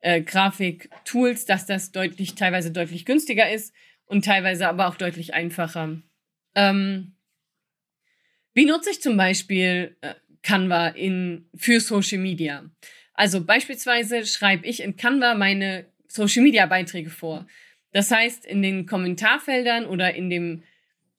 äh, 0.00 0.22
Grafik-Tools, 0.22 1.44
dass 1.44 1.66
das 1.66 1.92
deutlich, 1.92 2.36
teilweise 2.36 2.72
deutlich 2.72 3.04
günstiger 3.04 3.52
ist 3.52 3.74
und 4.06 4.24
teilweise 4.24 4.66
aber 4.66 4.88
auch 4.88 4.94
deutlich 4.94 5.34
einfacher. 5.34 6.00
Ähm, 6.54 7.14
wie 8.54 8.64
nutze 8.64 8.92
ich 8.92 9.02
zum 9.02 9.18
Beispiel 9.18 9.94
äh, 10.00 10.14
Canva 10.42 10.88
in, 10.88 11.50
für 11.54 11.80
Social 11.80 12.16
Media? 12.16 12.64
Also 13.12 13.44
beispielsweise 13.44 14.24
schreibe 14.24 14.66
ich 14.66 14.82
in 14.82 14.96
Canva 14.96 15.34
meine 15.34 15.84
Social 16.08 16.42
Media 16.42 16.64
Beiträge 16.64 17.10
vor. 17.10 17.46
Das 17.94 18.10
heißt, 18.10 18.44
in 18.44 18.60
den 18.60 18.86
Kommentarfeldern 18.86 19.86
oder 19.86 20.14
in 20.16 20.28
dem, 20.28 20.64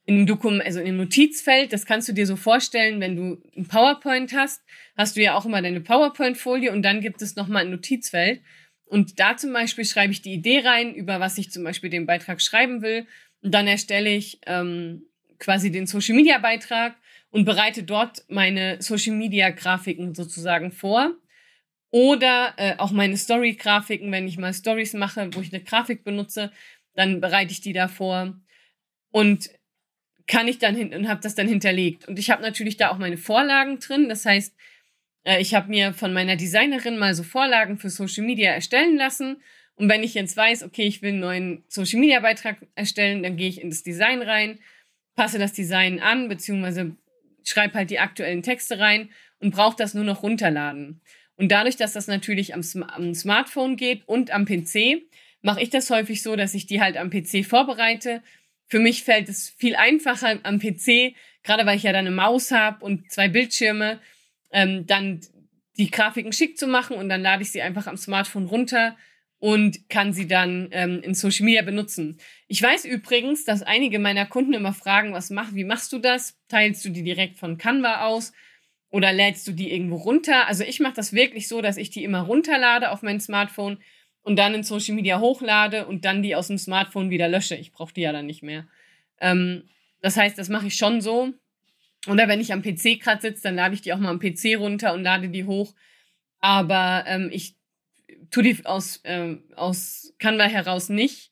in 0.03 0.17
dem 0.17 0.25
Dokument, 0.25 0.62
also 0.65 0.79
in 0.79 0.86
dem 0.88 0.98
Notizfeld, 0.98 1.72
das 1.72 1.86
kannst 1.86 2.10
du 2.10 2.13
dir 2.13 2.27
so 2.27 2.36
vorstellen, 2.36 3.00
wenn 3.00 3.15
du 3.15 3.41
ein 3.55 3.65
PowerPoint 3.65 4.34
hast, 4.34 4.62
hast 4.98 5.15
du 5.15 5.22
ja 5.22 5.36
auch 5.36 5.46
immer 5.46 5.62
deine 5.62 5.79
PowerPoint-Folie 5.79 6.74
und 6.74 6.82
dann 6.82 7.00
gibt 7.00 7.22
es 7.22 7.38
nochmal 7.38 7.63
ein 7.63 7.72
Notizfeld. 7.72 8.41
Und 8.84 9.22
da 9.22 9.38
zum 9.38 9.53
Beispiel 9.53 9.86
schreibe 9.86 10.12
ich 10.12 10.22
die 10.22 10.34
Idee 10.34 10.60
rein, 10.65 10.94
über 10.94 11.22
was 11.22 11.38
ich 11.38 11.50
zum 11.50 11.63
Beispiel 11.63 11.89
den 11.89 12.05
Beitrag 12.05 12.41
schreiben 12.41 12.82
will. 12.82 13.08
Und 13.41 13.53
dann 13.53 13.67
erstelle 13.67 14.10
ich 14.10 14.41
ähm, 14.46 15.03
quasi 15.39 15.72
den 15.72 15.88
Social 15.88 16.15
Media 16.15 16.39
Beitrag 16.39 16.98
und 17.32 17.46
bereite 17.46 17.84
dort 17.84 18.25
meine 18.27 18.82
Social 18.82 19.15
Media 19.15 19.50
Grafiken 19.50 20.13
sozusagen 20.13 20.74
vor. 20.74 21.15
Oder 21.96 22.56
äh, 22.58 22.75
auch 22.78 22.92
meine 22.92 23.16
Story-Grafiken, 23.16 24.12
wenn 24.12 24.28
ich 24.28 24.38
mal 24.38 24.54
Stories 24.54 24.92
mache, 24.96 25.30
wo 25.34 25.40
ich 25.40 25.54
eine 25.54 25.64
Grafik 25.64 26.04
benutze, 26.04 26.52
dann 26.94 27.22
bereite 27.22 27.54
ich 27.54 27.62
die 27.62 27.72
da 27.72 27.88
vor 27.88 28.38
und 29.12 29.50
kann 30.28 30.50
ich 30.50 30.60
dann 30.60 30.75
hin 30.75 30.94
und 30.94 31.08
habe 31.08 31.22
das 31.22 31.36
dann 31.36 31.48
hinterlegt. 31.48 32.06
Und 32.06 32.20
ich 32.20 32.32
habe 32.32 32.42
natürlich 32.42 32.75
da 32.75 32.90
auch 32.90 32.98
meine 32.98 33.16
Vorlagen 33.16 33.80
drin. 33.80 34.10
Das 34.10 34.25
heißt, 34.25 34.54
äh, 35.24 35.40
ich 35.40 35.56
habe 35.56 35.70
mir 35.70 35.94
von 35.94 36.12
meiner 36.12 36.36
Designerin 36.36 36.98
mal 36.98 37.16
so 37.16 37.24
Vorlagen 37.24 37.78
für 37.78 37.90
Social 37.90 38.25
Media 38.25 38.52
erstellen 38.52 38.98
lassen. 38.98 39.42
Und 39.75 39.88
wenn 39.88 40.04
ich 40.04 40.16
jetzt 40.16 40.36
weiß, 40.36 40.64
okay, 40.64 40.84
ich 40.84 41.02
will 41.02 41.12
einen 41.12 41.22
neuen 41.22 41.64
Social 41.70 42.02
Media 42.02 42.20
Beitrag 42.20 42.58
erstellen, 42.75 43.24
dann 43.24 43.38
gehe 43.38 43.48
ich 43.48 43.62
in 43.62 43.70
das 43.70 43.84
Design 43.84 44.22
rein, 44.22 44.60
passe 45.16 45.40
das 45.40 45.54
Design 45.54 46.02
an, 46.02 46.28
beziehungsweise 46.28 46.98
schreibe 47.46 47.75
halt 47.75 47.90
die 47.90 48.00
aktuellen 48.00 48.44
Texte 48.44 48.80
rein 48.80 49.12
und 49.40 49.52
brauche 49.52 49.78
das 49.78 49.94
nur 49.94 50.04
noch 50.04 50.24
runterladen. 50.24 51.00
Und 51.38 51.51
dadurch, 51.51 51.75
dass 51.75 51.94
das 51.94 52.08
natürlich 52.08 52.54
am, 52.54 52.62
am 52.88 53.13
Smartphone 53.13 53.75
geht 53.75 54.08
und 54.08 54.32
am 54.32 54.46
PC, 54.46 55.04
mache 55.42 55.62
ich 55.62 55.70
das 55.70 55.89
häufig 55.89 56.22
so, 56.22 56.36
dass 56.36 56.54
ich 56.54 56.65
die 56.65 56.82
halt 56.82 56.98
am 56.98 57.10
PC 57.10 57.46
vorbereite. 57.46 58.22
Für 58.68 58.80
mich 58.80 59.04
fällt 59.04 59.30
es 59.30 59.50
viel 59.50 59.75
einfacher 59.75 60.39
am 60.44 60.60
PC, 60.60 61.13
gerade 61.44 61.65
weil 61.65 61.77
ich 61.77 61.84
ja 61.84 61.94
dann 61.94 62.08
eine 62.08 62.15
Maus 62.15 62.51
habe 62.51 62.84
und 62.84 63.12
zwei 63.12 63.27
Bildschirme, 63.27 64.00
ähm, 64.51 64.88
dann 64.88 65.22
die 65.77 65.92
Grafiken 65.92 66.34
schick 66.34 66.58
zu 66.58 66.68
machen 66.68 66.96
und 66.98 67.10
dann 67.10 67.22
lade 67.22 67.44
ich 67.44 67.51
sie 67.51 67.62
einfach 67.62 67.88
am 67.88 67.98
Smartphone 67.98 68.48
runter 68.48 68.96
und 69.39 69.89
kann 69.89 70.13
sie 70.13 70.27
dann 70.27 70.70
ähm, 70.72 71.01
in 71.04 71.13
Social 71.13 71.46
Media 71.46 71.62
benutzen. 71.62 72.18
Ich 72.48 72.62
weiß 72.62 72.86
übrigens, 72.86 73.44
dass 73.44 73.62
einige 73.62 74.00
meiner 74.00 74.25
Kunden 74.25 74.54
immer 74.54 74.74
fragen, 74.74 75.13
was 75.13 75.30
mach, 75.30 75.54
wie 75.54 75.65
machst 75.65 75.92
du 75.92 76.00
das? 76.00 76.39
Teilst 76.48 76.84
du 76.86 76.89
die 76.89 77.04
direkt 77.04 77.38
von 77.38 77.58
Canva 77.58 78.06
aus 78.06 78.32
oder 78.96 79.12
lädst 79.12 79.46
du 79.46 79.52
die 79.52 79.74
irgendwo 79.74 79.98
runter? 79.98 80.48
Also 80.48 80.64
ich 80.64 80.80
mache 80.80 80.94
das 80.94 81.12
wirklich 81.12 81.50
so, 81.50 81.62
dass 81.62 81.75
ich 81.75 81.90
die 81.90 82.06
immer 82.06 82.22
runterlade 82.22 82.92
auf 82.92 83.02
mein 83.02 83.20
Smartphone 83.20 83.78
und 84.22 84.38
dann 84.38 84.54
in 84.54 84.64
Social 84.64 84.96
Media 84.96 85.20
hochlade 85.20 85.86
und 85.86 86.06
dann 86.06 86.24
die 86.24 86.34
aus 86.34 86.48
dem 86.48 86.58
Smartphone 86.58 87.10
wieder 87.10 87.28
lösche. 87.28 87.56
Ich 87.56 87.74
brauche 87.74 87.94
die 87.94 88.00
ja 88.00 88.14
dann 88.14 88.25
nicht 88.25 88.42
mehr. 88.42 88.66
Ähm, 89.20 89.64
das 90.02 90.16
heißt, 90.16 90.38
das 90.38 90.48
mache 90.48 90.68
ich 90.68 90.78
schon 90.78 91.02
so. 91.02 91.34
Oder 92.08 92.30
wenn 92.30 92.40
ich 92.40 92.54
am 92.54 92.62
PC 92.62 93.02
gerade 93.02 93.20
sitze, 93.20 93.44
dann 93.44 93.58
lade 93.58 93.74
ich 93.74 93.82
die 93.82 93.92
auch 93.92 93.98
mal 93.98 94.12
am 94.12 94.20
PC 94.20 94.58
runter 94.58 94.94
und 94.94 95.04
lade 95.04 95.28
die 95.28 95.44
hoch. 95.44 95.75
Aber 96.40 97.04
ähm, 97.06 97.30
ich 97.34 97.56
tue 98.32 98.44
die 98.44 98.66
aus, 98.66 99.02
ähm, 99.04 99.44
aus 99.58 100.14
Canva 100.20 100.46
heraus 100.46 100.88
nicht 100.88 101.32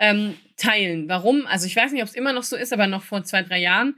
ähm, 0.00 0.34
teilen. 0.56 1.08
Warum? 1.08 1.46
Also 1.46 1.68
ich 1.68 1.76
weiß 1.76 1.92
nicht, 1.92 2.02
ob 2.02 2.08
es 2.08 2.16
immer 2.16 2.32
noch 2.32 2.42
so 2.42 2.56
ist, 2.56 2.72
aber 2.72 2.88
noch 2.88 3.04
vor 3.04 3.22
zwei, 3.22 3.44
drei 3.44 3.60
Jahren 3.60 3.94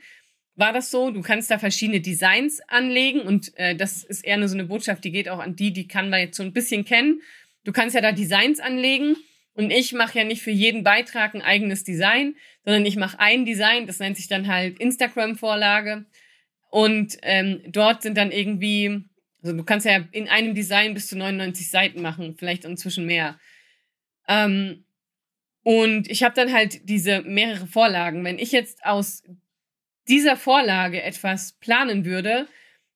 war 0.56 0.72
das 0.72 0.90
so. 0.90 1.10
Du 1.10 1.22
kannst 1.22 1.50
da 1.50 1.58
verschiedene 1.58 2.00
Designs 2.00 2.60
anlegen 2.68 3.20
und 3.20 3.56
äh, 3.56 3.76
das 3.76 4.02
ist 4.02 4.24
eher 4.24 4.34
eine, 4.34 4.48
so 4.48 4.54
eine 4.54 4.64
Botschaft, 4.64 5.04
die 5.04 5.12
geht 5.12 5.28
auch 5.28 5.38
an 5.38 5.54
die, 5.54 5.72
die 5.72 5.86
Canva 5.86 6.18
jetzt 6.18 6.36
so 6.36 6.42
ein 6.42 6.52
bisschen 6.52 6.84
kennen. 6.84 7.22
Du 7.64 7.72
kannst 7.72 7.94
ja 7.94 8.00
da 8.00 8.12
Designs 8.12 8.58
anlegen 8.58 9.16
und 9.54 9.70
ich 9.70 9.92
mache 9.92 10.18
ja 10.18 10.24
nicht 10.24 10.42
für 10.42 10.50
jeden 10.50 10.82
Beitrag 10.82 11.34
ein 11.34 11.42
eigenes 11.42 11.84
Design, 11.84 12.36
sondern 12.64 12.86
ich 12.86 12.96
mache 12.96 13.18
ein 13.20 13.44
Design, 13.44 13.86
das 13.86 13.98
nennt 13.98 14.16
sich 14.16 14.28
dann 14.28 14.48
halt 14.48 14.78
Instagram-Vorlage. 14.78 16.06
Und 16.70 17.16
ähm, 17.22 17.62
dort 17.68 18.02
sind 18.02 18.18
dann 18.18 18.32
irgendwie, 18.32 19.04
also 19.42 19.56
du 19.56 19.64
kannst 19.64 19.86
ja 19.86 20.04
in 20.12 20.28
einem 20.28 20.54
Design 20.54 20.94
bis 20.94 21.06
zu 21.06 21.16
99 21.16 21.70
Seiten 21.70 22.02
machen, 22.02 22.34
vielleicht 22.36 22.64
inzwischen 22.64 23.06
mehr. 23.06 23.38
Ähm, 24.28 24.84
und 25.62 26.08
ich 26.10 26.22
habe 26.22 26.34
dann 26.34 26.52
halt 26.52 26.88
diese 26.88 27.22
mehrere 27.22 27.66
Vorlagen. 27.66 28.24
Wenn 28.24 28.38
ich 28.38 28.52
jetzt 28.52 28.84
aus 28.84 29.22
dieser 30.08 30.36
Vorlage 30.36 31.02
etwas 31.02 31.52
planen 31.58 32.04
würde, 32.04 32.46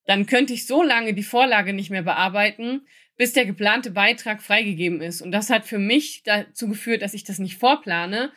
dann 0.06 0.26
könnte 0.26 0.52
ich 0.52 0.66
so 0.66 0.82
lange 0.82 1.14
die 1.14 1.22
Vorlage 1.22 1.72
nicht 1.72 1.90
mehr 1.90 2.02
bearbeiten, 2.02 2.82
bis 3.16 3.32
der 3.32 3.44
geplante 3.44 3.90
Beitrag 3.90 4.42
freigegeben 4.42 5.00
ist. 5.00 5.20
Und 5.20 5.30
das 5.30 5.50
hat 5.50 5.66
für 5.66 5.78
mich 5.78 6.22
dazu 6.24 6.68
geführt, 6.68 7.02
dass 7.02 7.14
ich 7.14 7.24
das 7.24 7.38
nicht 7.38 7.58
vorplane, 7.58 8.32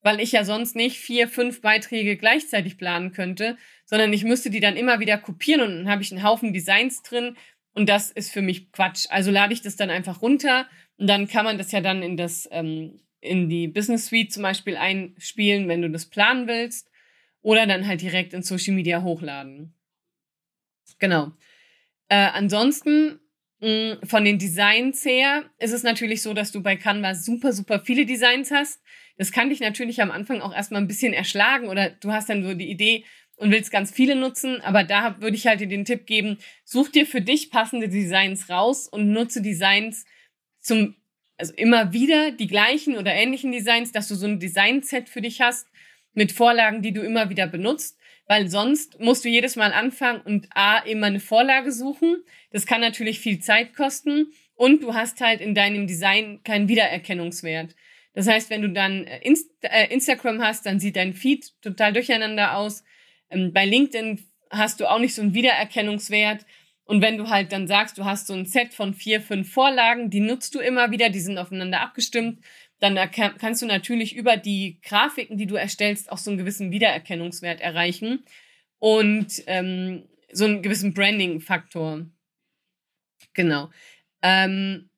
weil 0.00 0.20
ich 0.20 0.32
ja 0.32 0.44
sonst 0.44 0.76
nicht 0.76 0.98
vier, 0.98 1.28
fünf 1.28 1.60
Beiträge 1.60 2.16
gleichzeitig 2.16 2.78
planen 2.78 3.12
könnte, 3.12 3.56
sondern 3.84 4.12
ich 4.12 4.24
müsste 4.24 4.50
die 4.50 4.60
dann 4.60 4.76
immer 4.76 5.00
wieder 5.00 5.18
kopieren 5.18 5.62
und 5.62 5.76
dann 5.76 5.90
habe 5.90 6.02
ich 6.02 6.12
einen 6.12 6.22
Haufen 6.22 6.52
Designs 6.52 7.02
drin 7.02 7.36
und 7.74 7.88
das 7.88 8.10
ist 8.10 8.32
für 8.32 8.42
mich 8.42 8.70
Quatsch. 8.70 9.06
Also 9.08 9.30
lade 9.30 9.52
ich 9.52 9.62
das 9.62 9.76
dann 9.76 9.90
einfach 9.90 10.22
runter 10.22 10.68
und 10.98 11.08
dann 11.08 11.26
kann 11.26 11.44
man 11.44 11.58
das 11.58 11.72
ja 11.72 11.80
dann 11.80 12.02
in 12.02 12.16
das 12.16 12.48
ähm, 12.52 13.00
in 13.20 13.48
die 13.48 13.66
Business 13.66 14.06
Suite 14.06 14.32
zum 14.32 14.44
Beispiel 14.44 14.76
einspielen, 14.76 15.68
wenn 15.68 15.82
du 15.82 15.90
das 15.90 16.06
planen 16.06 16.46
willst, 16.46 16.87
oder 17.42 17.66
dann 17.66 17.86
halt 17.86 18.00
direkt 18.00 18.32
in 18.34 18.42
Social 18.42 18.74
Media 18.74 19.02
hochladen. 19.02 19.74
Genau. 20.98 21.32
Äh, 22.08 22.28
ansonsten 22.32 23.20
Mm, 23.60 23.94
von 24.04 24.24
den 24.24 24.38
Designs 24.38 25.04
her 25.04 25.44
ist 25.58 25.72
es 25.72 25.82
natürlich 25.82 26.22
so, 26.22 26.32
dass 26.32 26.52
du 26.52 26.62
bei 26.62 26.76
Canva 26.76 27.14
super, 27.14 27.52
super 27.52 27.80
viele 27.80 28.06
Designs 28.06 28.52
hast. 28.52 28.80
Das 29.16 29.32
kann 29.32 29.50
dich 29.50 29.58
natürlich 29.58 30.00
am 30.00 30.12
Anfang 30.12 30.40
auch 30.40 30.54
erstmal 30.54 30.80
ein 30.80 30.86
bisschen 30.86 31.12
erschlagen 31.12 31.66
oder 31.68 31.90
du 31.90 32.12
hast 32.12 32.28
dann 32.28 32.44
so 32.44 32.54
die 32.54 32.70
Idee 32.70 33.04
und 33.34 33.50
willst 33.50 33.72
ganz 33.72 33.90
viele 33.90 34.14
nutzen. 34.14 34.60
Aber 34.60 34.84
da 34.84 35.20
würde 35.20 35.36
ich 35.36 35.48
halt 35.48 35.60
dir 35.60 35.66
den 35.66 35.84
Tipp 35.84 36.06
geben, 36.06 36.38
such 36.64 36.90
dir 36.90 37.04
für 37.04 37.20
dich 37.20 37.50
passende 37.50 37.88
Designs 37.88 38.48
raus 38.48 38.86
und 38.86 39.10
nutze 39.10 39.42
Designs 39.42 40.04
zum, 40.60 40.94
also 41.36 41.52
immer 41.54 41.92
wieder 41.92 42.30
die 42.30 42.46
gleichen 42.46 42.96
oder 42.96 43.12
ähnlichen 43.12 43.50
Designs, 43.50 43.90
dass 43.90 44.06
du 44.06 44.14
so 44.14 44.26
ein 44.26 44.38
Designset 44.38 45.08
für 45.08 45.20
dich 45.20 45.40
hast 45.40 45.66
mit 46.18 46.32
Vorlagen, 46.32 46.82
die 46.82 46.92
du 46.92 47.00
immer 47.00 47.30
wieder 47.30 47.46
benutzt 47.46 47.98
weil 48.28 48.48
sonst 48.48 49.00
musst 49.00 49.24
du 49.24 49.28
jedes 49.28 49.56
Mal 49.56 49.72
anfangen 49.72 50.20
und 50.20 50.48
A, 50.54 50.78
immer 50.78 51.06
eine 51.06 51.18
Vorlage 51.18 51.72
suchen. 51.72 52.22
Das 52.52 52.66
kann 52.66 52.82
natürlich 52.82 53.18
viel 53.20 53.40
Zeit 53.40 53.74
kosten 53.74 54.32
und 54.54 54.82
du 54.82 54.94
hast 54.94 55.20
halt 55.20 55.40
in 55.40 55.54
deinem 55.54 55.86
Design 55.86 56.42
keinen 56.44 56.68
Wiedererkennungswert. 56.68 57.74
Das 58.12 58.28
heißt, 58.28 58.50
wenn 58.50 58.62
du 58.62 58.70
dann 58.70 59.04
äh, 59.04 59.20
Inst 59.22 59.48
äh, 59.62 59.92
Instagram 59.92 60.42
hast, 60.42 60.66
dann 60.66 60.78
sieht 60.78 60.96
dein 60.96 61.14
Feed 61.14 61.52
total 61.62 61.92
durcheinander 61.92 62.56
aus. 62.56 62.84
Ähm, 63.30 63.52
bei 63.52 63.64
LinkedIn 63.64 64.20
hast 64.50 64.80
du 64.80 64.90
auch 64.90 64.98
nicht 64.98 65.14
so 65.14 65.22
einen 65.22 65.34
Wiedererkennungswert. 65.34 66.44
Und 66.84 67.00
wenn 67.00 67.18
du 67.18 67.28
halt 67.28 67.52
dann 67.52 67.66
sagst, 67.66 67.96
du 67.96 68.04
hast 68.04 68.26
so 68.26 68.34
ein 68.34 68.46
Set 68.46 68.74
von 68.74 68.92
vier, 68.94 69.20
fünf 69.20 69.52
Vorlagen, 69.52 70.10
die 70.10 70.20
nutzt 70.20 70.54
du 70.54 70.58
immer 70.58 70.90
wieder, 70.90 71.10
die 71.10 71.20
sind 71.20 71.38
aufeinander 71.38 71.80
abgestimmt, 71.80 72.40
dann 72.80 72.96
kannst 73.10 73.62
du 73.62 73.66
natürlich 73.66 74.14
über 74.14 74.36
die 74.36 74.80
Grafiken, 74.82 75.36
die 75.36 75.46
du 75.46 75.56
erstellst, 75.56 76.12
auch 76.12 76.18
so 76.18 76.30
einen 76.30 76.38
gewissen 76.38 76.70
Wiedererkennungswert 76.70 77.60
erreichen 77.60 78.24
und 78.78 79.42
ähm, 79.46 80.04
so 80.30 80.44
einen 80.44 80.62
gewissen 80.62 80.94
Branding-Faktor. 80.94 82.06
Genau. 83.34 83.70
Ähm, 84.22 84.90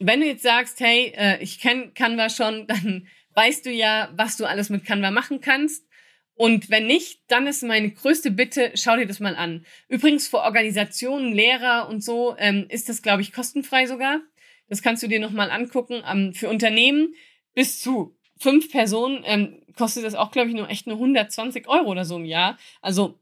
wenn 0.00 0.20
du 0.20 0.26
jetzt 0.26 0.42
sagst, 0.42 0.80
hey, 0.80 1.12
äh, 1.16 1.42
ich 1.42 1.60
kenne 1.60 1.90
Canva 1.92 2.28
schon, 2.30 2.66
dann 2.68 3.06
weißt 3.34 3.66
du 3.66 3.70
ja, 3.70 4.12
was 4.14 4.36
du 4.36 4.44
alles 4.44 4.70
mit 4.70 4.84
Canva 4.84 5.10
machen 5.10 5.40
kannst. 5.40 5.86
Und 6.34 6.70
wenn 6.70 6.86
nicht, 6.86 7.20
dann 7.28 7.48
ist 7.48 7.64
meine 7.64 7.90
größte 7.90 8.30
Bitte, 8.30 8.70
schau 8.74 8.96
dir 8.96 9.06
das 9.06 9.18
mal 9.18 9.34
an. 9.34 9.66
Übrigens 9.88 10.28
für 10.28 10.38
Organisationen, 10.38 11.32
Lehrer 11.32 11.88
und 11.88 12.02
so 12.02 12.36
ähm, 12.38 12.66
ist 12.68 12.88
das, 12.88 13.02
glaube 13.02 13.22
ich, 13.22 13.32
kostenfrei 13.32 13.86
sogar. 13.86 14.20
Das 14.68 14.82
kannst 14.82 15.02
du 15.02 15.08
dir 15.08 15.18
nochmal 15.18 15.50
angucken. 15.50 16.02
Ähm, 16.08 16.32
für 16.34 16.48
Unternehmen 16.48 17.14
bis 17.58 17.80
zu 17.80 18.16
fünf 18.38 18.70
Personen 18.70 19.24
ähm, 19.24 19.60
kostet 19.74 20.04
das 20.04 20.14
auch, 20.14 20.30
glaube 20.30 20.48
ich, 20.48 20.54
nur 20.54 20.70
echt 20.70 20.86
nur 20.86 20.94
120 20.94 21.66
Euro 21.66 21.90
oder 21.90 22.04
so 22.04 22.14
im 22.14 22.24
Jahr. 22.24 22.56
Also 22.82 23.18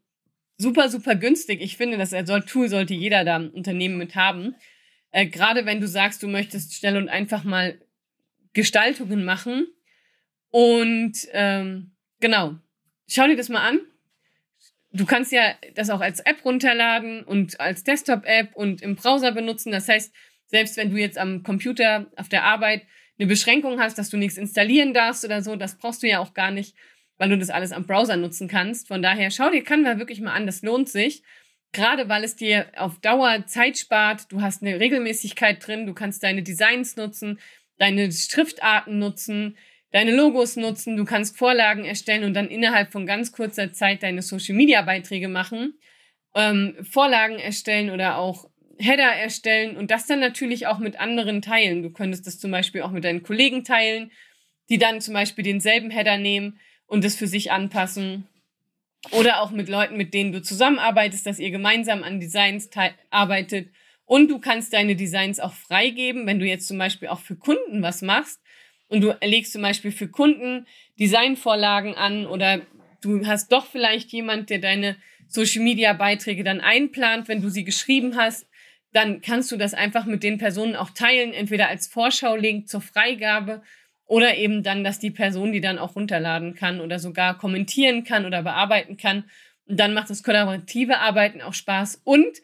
super, 0.59 0.91
super 0.91 1.15
günstig. 1.15 1.63
Ich 1.63 1.79
finde, 1.79 1.97
das 1.97 2.11
Tool 2.45 2.69
sollte 2.69 2.93
jeder 2.93 3.25
da 3.25 3.37
im 3.37 3.49
Unternehmen 3.49 3.97
mit 3.97 4.15
haben. 4.15 4.55
Äh, 5.11 5.25
Gerade 5.25 5.65
wenn 5.65 5.81
du 5.81 5.89
sagst, 5.89 6.23
du 6.23 6.29
möchtest 6.29 6.75
schnell 6.75 6.99
und 6.99 7.09
einfach 7.09 7.45
mal 7.45 7.81
Gestaltungen 8.53 9.25
machen. 9.25 9.69
Und 10.51 11.15
ähm, 11.33 11.93
genau, 12.21 12.57
schau 13.09 13.27
dir 13.29 13.37
das 13.37 13.49
mal 13.49 13.67
an. 13.67 13.81
Du 14.93 15.07
kannst 15.07 15.33
ja 15.33 15.55
das 15.77 15.89
auch 15.89 16.03
als 16.03 16.21
App 16.21 16.45
runterladen 16.45 17.25
und 17.25 17.59
als 17.59 17.85
Desktop-App 17.85 18.55
und 18.55 18.83
im 18.83 18.97
Browser 18.97 19.33
benutzen. 19.33 19.73
Das 19.73 19.89
heißt, 19.89 20.13
selbst 20.45 20.77
wenn 20.77 20.91
du 20.91 20.99
jetzt 20.99 21.17
am 21.17 21.43
Computer 21.43 22.13
auf 22.17 22.29
der 22.29 22.45
Arbeit 22.45 22.83
eine 23.19 23.29
Beschränkung 23.29 23.81
hast, 23.81 23.99
dass 23.99 24.11
du 24.11 24.17
nichts 24.17 24.37
installieren 24.37 24.93
darfst 24.93 25.25
oder 25.25 25.43
so, 25.43 25.57
das 25.57 25.77
brauchst 25.77 26.03
du 26.03 26.09
ja 26.09 26.21
auch 26.21 26.35
gar 26.35 26.51
nicht, 26.51 26.75
weil 27.19 27.31
du 27.31 27.39
das 27.39 27.51
alles 27.51 27.73
am 27.73 27.87
Browser 27.87 28.17
nutzen 28.17 28.49
kannst. 28.49 28.89
Von 28.89 29.03
daher 29.03 29.31
schau 29.31 29.51
dir 29.51 29.65
Canva 29.65 29.99
wirklich 29.99 30.21
mal 30.21 30.35
an, 30.35 30.47
das 30.47 30.63
lohnt 30.63 30.89
sich. 30.89 31.23
Gerade 31.73 32.09
weil 32.09 32.25
es 32.25 32.37
dir 32.37 32.67
auf 32.77 33.01
Dauer 33.01 33.47
Zeit 33.47 33.77
spart, 33.79 34.31
du 34.31 34.41
hast 34.41 34.63
eine 34.63 34.81
Regelmäßigkeit 34.81 35.67
drin, 35.67 35.87
du 35.87 35.95
kannst 35.95 36.23
deine 36.23 36.43
Designs 36.43 36.97
nutzen, 36.97 37.39
deine 37.79 38.11
Schriftarten 38.13 38.99
nutzen, 38.99 39.57
deine 39.93 40.15
Logos 40.15 40.57
nutzen, 40.57 40.97
du 40.97 41.05
kannst 41.05 41.37
Vorlagen 41.37 41.85
erstellen 41.85 42.25
und 42.25 42.35
dann 42.35 42.49
innerhalb 42.49 42.93
von 42.93 43.07
ganz 43.07 43.33
kurzer 43.33 43.73
Zeit 43.73 44.03
deine 44.03 44.23
Social-Media-Beiträge 44.23 45.29
machen, 45.29 45.79
ähm, 46.35 46.77
Vorlagen 46.83 47.39
erstellen 47.39 47.91
oder 47.91 48.17
auch 48.17 48.49
Header 48.79 49.13
erstellen 49.13 49.77
und 49.77 49.91
das 49.91 50.07
dann 50.07 50.21
natürlich 50.21 50.67
auch 50.67 50.79
mit 50.79 50.99
anderen 50.99 51.43
teilen. 51.43 51.83
Du 51.83 51.91
könntest 51.91 52.27
das 52.27 52.39
zum 52.39 52.51
Beispiel 52.51 52.83
auch 52.83 52.91
mit 52.91 53.05
deinen 53.05 53.23
Kollegen 53.23 53.65
teilen, 53.65 54.11
die 54.69 54.79
dann 54.79 55.01
zum 55.01 55.15
Beispiel 55.15 55.45
denselben 55.45 55.91
Header 55.91 56.19
nehmen 56.19 56.59
und 56.87 57.05
das 57.05 57.17
für 57.17 57.27
sich 57.27 57.53
anpassen. 57.53 58.27
Oder 59.13 59.41
auch 59.41 59.51
mit 59.51 59.69
Leuten, 59.69 59.97
mit 59.97 60.15
denen 60.15 60.33
du 60.33 60.43
zusammenarbeitest, 60.43 61.27
dass 61.27 61.39
ihr 61.39 61.51
gemeinsam 61.51 62.03
an 62.03 62.19
Designs 62.19 62.69
arbeitet. 63.11 63.71
Und 64.05 64.29
du 64.31 64.41
kannst 64.41 64.73
deine 64.73 64.97
Designs 64.97 65.39
auch 65.41 65.55
freigeben, 65.55 66.27
wenn 66.27 66.39
du 66.39 66.47
jetzt 66.47 66.67
zum 66.67 66.79
Beispiel 66.79 67.09
auch 67.09 67.21
für 67.21 67.37
Kunden 67.37 67.83
was 67.83 68.03
machst 68.03 68.41
und 68.89 69.01
du 69.01 69.17
legst 69.23 69.53
zum 69.53 69.63
Beispiel 69.63 69.93
für 69.93 70.09
Kunden 70.09 70.67
Designvorlagen 70.99 71.95
an 71.95 72.27
oder 72.27 72.63
du 73.03 73.27
hast 73.27 73.53
doch 73.53 73.67
vielleicht 73.67 74.11
jemand, 74.13 74.51
der 74.51 74.59
deine 74.59 74.97
Social 75.29 75.63
Media 75.63 75.93
Beiträge 75.93 76.45
dann 76.45 76.61
einplant, 76.61 77.29
wenn 77.29 77.43
du 77.43 77.49
sie 77.49 77.65
geschrieben 77.65 78.17
hast, 78.17 78.47
dann 78.93 79.21
kannst 79.21 79.53
du 79.53 79.57
das 79.57 79.75
einfach 79.75 80.07
mit 80.07 80.23
den 80.23 80.39
Personen 80.39 80.77
auch 80.77 80.91
teilen, 80.91 81.33
entweder 81.33 81.69
als 81.69 81.87
Vorschau-Link 81.87 82.69
zur 82.69 82.81
Freigabe 82.81 83.63
oder 84.07 84.37
eben 84.37 84.63
dann, 84.63 84.85
dass 84.85 84.99
die 84.99 85.11
Person 85.11 85.53
die 85.53 85.61
dann 85.61 85.79
auch 85.79 85.97
runterladen 85.97 86.55
kann 86.55 86.81
oder 86.81 86.99
sogar 86.99 87.37
kommentieren 87.37 88.05
kann 88.05 88.25
oder 88.25 88.43
bearbeiten 88.43 88.97
kann. 88.97 89.25
Und 89.67 89.81
dann 89.81 89.95
macht 89.95 90.11
das 90.11 90.23
kollaborative 90.23 90.99
Arbeiten 90.99 91.43
auch 91.43 91.55
Spaß. 91.55 92.01
Und 92.05 92.39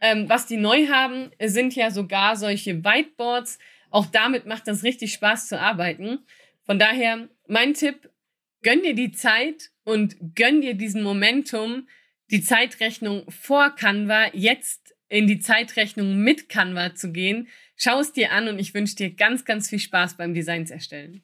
ähm, 0.00 0.28
was 0.28 0.46
die 0.46 0.56
neu 0.56 0.88
haben, 0.88 1.30
sind 1.40 1.76
ja 1.76 1.90
sogar 1.90 2.36
solche 2.36 2.82
Whiteboards. 2.82 3.58
Auch 3.90 4.06
damit 4.06 4.46
macht 4.46 4.66
das 4.66 4.82
richtig 4.82 5.12
Spaß 5.12 5.48
zu 5.48 5.60
arbeiten. 5.60 6.20
Von 6.64 6.78
daher, 6.78 7.28
mein 7.46 7.74
Tipp, 7.74 8.10
gönn 8.62 8.82
dir 8.82 8.94
die 8.94 9.12
Zeit 9.12 9.70
und 9.84 10.16
gönn 10.34 10.62
dir 10.62 10.74
diesen 10.74 11.02
Momentum, 11.02 11.86
die 12.30 12.42
Zeitrechnung 12.42 13.30
vor 13.30 13.70
Canva 13.70 14.28
jetzt 14.32 14.94
in 15.12 15.26
die 15.26 15.38
Zeitrechnung 15.38 16.16
mit 16.16 16.48
Canva 16.48 16.94
zu 16.94 17.12
gehen. 17.12 17.48
Schau 17.76 18.00
es 18.00 18.12
dir 18.12 18.32
an 18.32 18.48
und 18.48 18.58
ich 18.58 18.72
wünsche 18.72 18.96
dir 18.96 19.10
ganz, 19.10 19.44
ganz 19.44 19.68
viel 19.68 19.78
Spaß 19.78 20.16
beim 20.16 20.32
Designs 20.32 20.70
erstellen. 20.70 21.22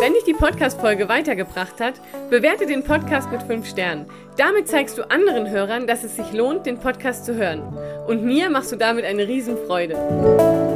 Wenn 0.00 0.14
dich 0.14 0.24
die 0.24 0.32
Podcast-Folge 0.32 1.08
weitergebracht 1.08 1.80
hat, 1.80 2.00
bewerte 2.28 2.66
den 2.66 2.82
Podcast 2.82 3.30
mit 3.30 3.42
5 3.42 3.68
Sternen. 3.68 4.06
Damit 4.36 4.66
zeigst 4.66 4.98
du 4.98 5.08
anderen 5.10 5.48
Hörern, 5.48 5.86
dass 5.86 6.02
es 6.02 6.16
sich 6.16 6.32
lohnt, 6.32 6.66
den 6.66 6.80
Podcast 6.80 7.24
zu 7.24 7.36
hören. 7.36 7.60
Und 8.08 8.24
mir 8.24 8.50
machst 8.50 8.72
du 8.72 8.76
damit 8.76 9.04
eine 9.04 9.28
Riesenfreude. 9.28 10.67